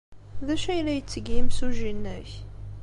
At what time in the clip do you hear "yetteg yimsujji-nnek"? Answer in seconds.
0.97-2.29